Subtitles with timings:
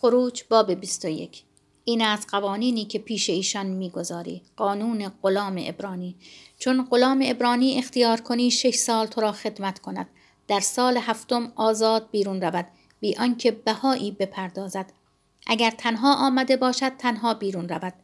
[0.00, 1.42] خروج باب 21
[1.84, 4.42] این از قوانینی که پیش ایشان می‌گذاری.
[4.56, 6.16] قانون غلام ابرانی
[6.58, 10.06] چون غلام ابرانی اختیار کنی شش سال تو را خدمت کند.
[10.48, 12.66] در سال هفتم آزاد بیرون رود.
[13.00, 14.92] بی آنکه بهایی بپردازد.
[15.46, 17.94] اگر تنها آمده باشد تنها بیرون رود.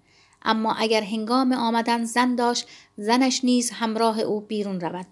[0.42, 2.66] اما اگر هنگام آمدن زن داشت
[2.96, 5.06] زنش نیز همراه او بیرون رود.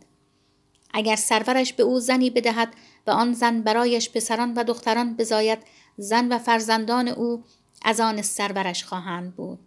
[0.95, 2.75] اگر سرورش به او زنی بدهد
[3.07, 5.59] و آن زن برایش پسران و دختران بزاید
[5.97, 7.45] زن و فرزندان او
[7.83, 9.59] از آن سرورش خواهند بود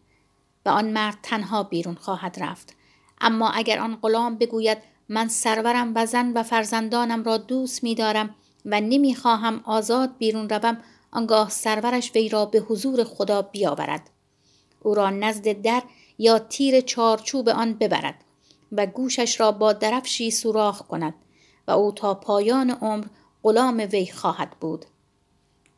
[0.65, 2.73] و آن مرد تنها بیرون خواهد رفت.
[3.21, 4.77] اما اگر آن غلام بگوید
[5.09, 10.49] من سرورم و زن و فرزندانم را دوست می دارم و نمی خواهم آزاد بیرون
[10.49, 10.77] روم
[11.11, 14.09] آنگاه سرورش وی را به حضور خدا بیاورد.
[14.81, 15.83] او را نزد در
[16.17, 18.23] یا تیر چارچوب آن ببرد
[18.71, 21.13] و گوشش را با درفشی سوراخ کند
[21.67, 23.05] و او تا پایان عمر
[23.43, 24.85] غلام وی خواهد بود.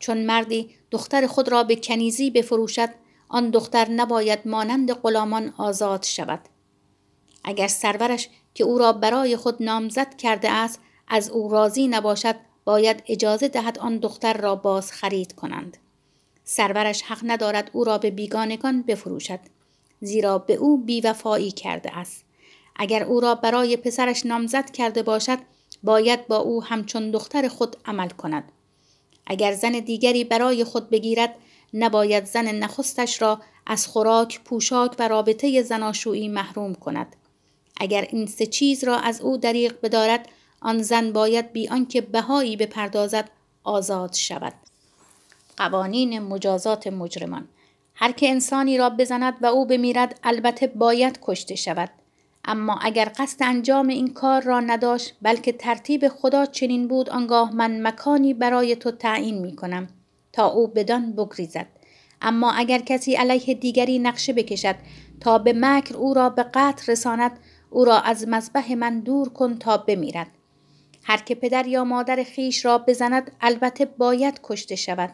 [0.00, 2.88] چون مردی دختر خود را به کنیزی بفروشد
[3.28, 6.40] آن دختر نباید مانند غلامان آزاد شود.
[7.44, 13.02] اگر سرورش که او را برای خود نامزد کرده است از او راضی نباشد باید
[13.08, 15.76] اجازه دهد آن دختر را باز خرید کنند.
[16.44, 19.40] سرورش حق ندارد او را به بیگانگان بفروشد
[20.00, 22.24] زیرا به او بیوفایی کرده است.
[22.76, 25.38] اگر او را برای پسرش نامزد کرده باشد
[25.82, 28.52] باید با او همچون دختر خود عمل کند.
[29.26, 31.34] اگر زن دیگری برای خود بگیرد
[31.74, 37.16] نباید زن نخستش را از خوراک، پوشاک و رابطه زناشویی محروم کند.
[37.76, 40.28] اگر این سه چیز را از او دریغ بدارد
[40.60, 43.30] آن زن باید بی آنکه بهایی بپردازد
[43.64, 44.54] آزاد شود.
[45.56, 47.48] قوانین مجازات مجرمان
[47.94, 51.90] هر که انسانی را بزند و او بمیرد البته باید کشته شود
[52.44, 57.86] اما اگر قصد انجام این کار را نداشت بلکه ترتیب خدا چنین بود آنگاه من
[57.86, 59.88] مکانی برای تو تعیین می کنم
[60.32, 61.66] تا او بدان بگریزد.
[62.22, 64.76] اما اگر کسی علیه دیگری نقشه بکشد
[65.20, 67.38] تا به مکر او را به قتل رساند
[67.70, 70.30] او را از مذبح من دور کن تا بمیرد.
[71.02, 75.10] هر که پدر یا مادر خیش را بزند البته باید کشته شود.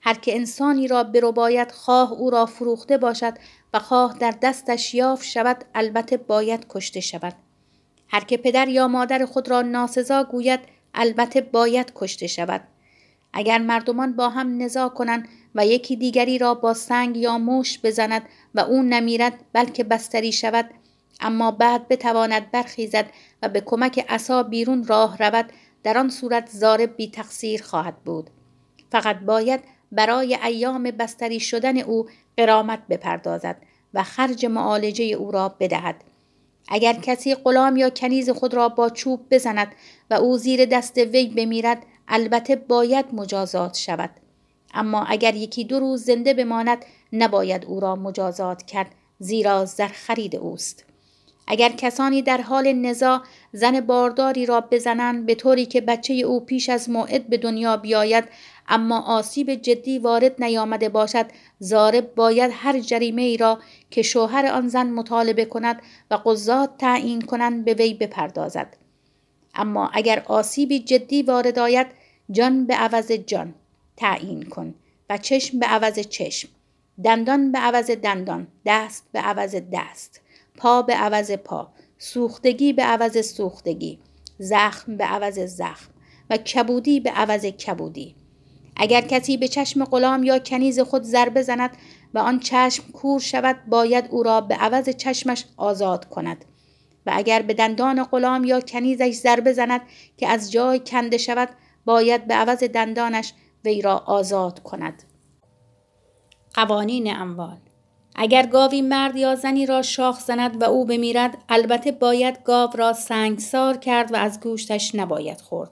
[0.00, 3.34] هر که انسانی را باید خواه او را فروخته باشد
[3.74, 7.34] و خواه در دستش یافت شود البته باید کشته شود.
[8.08, 10.60] هر که پدر یا مادر خود را ناسزا گوید
[10.94, 12.60] البته باید کشته شود.
[13.32, 18.22] اگر مردمان با هم نزا کنند و یکی دیگری را با سنگ یا موش بزند
[18.54, 20.70] و او نمیرد بلکه بستری شود
[21.20, 23.06] اما بعد بتواند برخیزد
[23.42, 25.52] و به کمک عصا بیرون راه رود
[25.82, 28.30] در آن صورت زارب بی تقصیر خواهد بود.
[28.92, 29.60] فقط باید
[29.92, 32.08] برای ایام بستری شدن او
[32.40, 33.56] قرامت بپردازد
[33.94, 36.04] و خرج معالجه او را بدهد.
[36.68, 39.72] اگر کسی غلام یا کنیز خود را با چوب بزند
[40.10, 44.10] و او زیر دست وی بمیرد البته باید مجازات شود.
[44.74, 50.36] اما اگر یکی دو روز زنده بماند نباید او را مجازات کرد زیرا زر خرید
[50.36, 50.84] اوست.
[51.46, 56.68] اگر کسانی در حال نزا زن بارداری را بزنند به طوری که بچه او پیش
[56.68, 58.24] از موعد به دنیا بیاید
[58.70, 61.26] اما آسیب جدی وارد نیامده باشد.
[61.58, 63.58] زارب باید هر جریمه ای را
[63.90, 68.76] که شوهر آن زن مطالبه کند و قضات تعیین کنند به وی بپردازد.
[69.54, 71.86] اما اگر آسیبی جدی وارد آید
[72.30, 73.54] جان به عوض جان
[73.96, 74.74] تعیین کن
[75.10, 76.48] و چشم به عوض چشم
[77.04, 80.20] دندان به عوض دندان دست به عوض دست
[80.56, 83.98] پا به عوض پا سوختگی به عوض سوختگی
[84.38, 85.90] زخم به عوض زخم
[86.30, 88.14] و کبودی به عوض کبودی.
[88.76, 91.70] اگر کسی به چشم غلام یا کنیز خود ضربه زند
[92.14, 96.44] و آن چشم کور شود باید او را به عوض چشمش آزاد کند.
[97.06, 99.80] و اگر به دندان غلام یا کنیزش ضربه زند
[100.16, 101.48] که از جای کنده شود
[101.84, 103.32] باید به عوض دندانش
[103.64, 105.02] وی را آزاد کند.
[106.54, 107.58] قوانین اموال
[108.14, 112.92] اگر گاوی مرد یا زنی را شاخ زند و او بمیرد البته باید گاو را
[112.92, 115.70] سنگسار کرد و از گوشتش نباید خورد.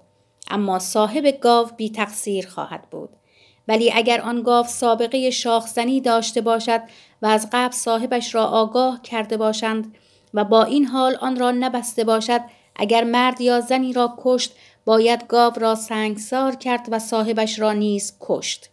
[0.51, 3.11] اما صاحب گاو بی تقصیر خواهد بود.
[3.69, 6.81] ولی اگر آن گاو سابقه شاخزنی داشته باشد
[7.23, 9.95] و از قبل صاحبش را آگاه کرده باشند
[10.35, 12.41] و با این حال آن را نبسته باشد
[12.77, 14.53] اگر مرد یا زنی را کشت
[14.85, 18.71] باید گاو را سنگسار کرد و صاحبش را نیز کشت.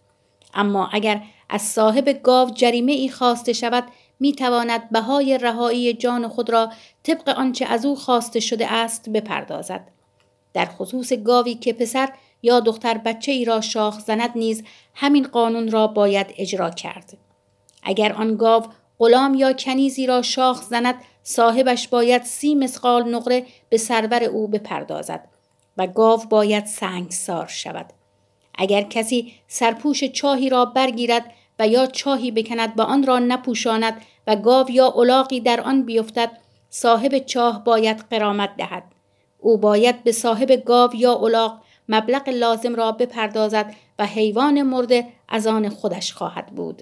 [0.53, 3.83] اما اگر از صاحب گاو جریمه ای خواسته شود
[4.19, 6.71] می تواند بهای رهایی جان خود را
[7.03, 9.94] طبق آنچه از او خواسته شده است بپردازد.
[10.55, 12.09] در خصوص گاوی که پسر
[12.41, 14.63] یا دختر بچه ای را شاخ زند نیز
[14.93, 17.17] همین قانون را باید اجرا کرد.
[17.83, 18.63] اگر آن گاو
[18.99, 25.27] غلام یا کنیزی را شاخ زند صاحبش باید سی مسقال نقره به سرور او بپردازد
[25.77, 27.93] و گاو باید سنگسار شود.
[28.57, 34.35] اگر کسی سرپوش چاهی را برگیرد و یا چاهی بکند و آن را نپوشاند و
[34.35, 36.31] گاو یا الاغی در آن بیفتد
[36.69, 38.94] صاحب چاه باید قرامت دهد
[39.45, 41.57] او باید به صاحب گاو یا الاغ
[41.89, 46.81] مبلغ لازم را بپردازد و حیوان مرده از آن خودش خواهد بود.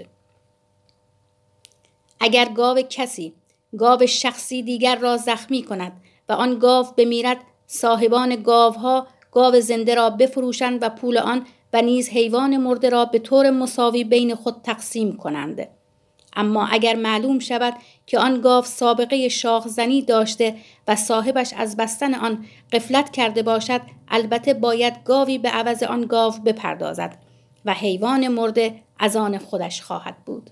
[2.20, 3.34] اگر گاو کسی
[3.78, 5.92] گاو شخصی دیگر را زخمی کند
[6.30, 7.38] و آن گاو بمیرد
[7.68, 13.20] صاحبان گاوها گاو زنده را بفروشند و پول آن و نیز حیوان مرده را به
[13.20, 15.68] طور مساوی بین خود تقسیم کنند.
[16.36, 17.74] اما اگر معلوم شود
[18.06, 20.56] که آن گاو سابقه شاخزنی داشته
[20.88, 26.34] و صاحبش از بستن آن قفلت کرده باشد البته باید گاوی به عوض آن گاو
[26.46, 27.18] بپردازد
[27.66, 30.50] و حیوان مرده از آن خودش خواهد بود.